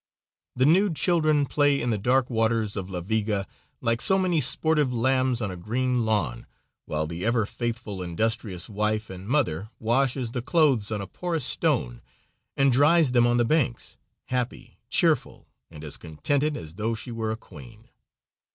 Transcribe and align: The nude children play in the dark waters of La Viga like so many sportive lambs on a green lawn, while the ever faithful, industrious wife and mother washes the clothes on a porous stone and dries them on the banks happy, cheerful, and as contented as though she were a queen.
The 0.55 0.65
nude 0.65 0.95
children 0.95 1.45
play 1.45 1.79
in 1.79 1.91
the 1.91 1.97
dark 1.99 2.27
waters 2.27 2.75
of 2.75 2.89
La 2.89 3.01
Viga 3.01 3.45
like 3.81 4.01
so 4.01 4.17
many 4.17 4.41
sportive 4.41 4.91
lambs 4.91 5.43
on 5.43 5.51
a 5.51 5.55
green 5.55 6.05
lawn, 6.07 6.47
while 6.85 7.05
the 7.05 7.23
ever 7.23 7.45
faithful, 7.45 8.01
industrious 8.01 8.67
wife 8.67 9.11
and 9.11 9.27
mother 9.27 9.69
washes 9.77 10.31
the 10.31 10.41
clothes 10.41 10.91
on 10.91 11.01
a 11.01 11.05
porous 11.07 11.45
stone 11.45 12.01
and 12.57 12.71
dries 12.71 13.11
them 13.11 13.27
on 13.27 13.37
the 13.37 13.45
banks 13.45 13.97
happy, 14.29 14.79
cheerful, 14.89 15.47
and 15.69 15.83
as 15.83 15.97
contented 15.97 16.57
as 16.57 16.73
though 16.73 16.95
she 16.95 17.11
were 17.11 17.29
a 17.29 17.37
queen. 17.37 17.89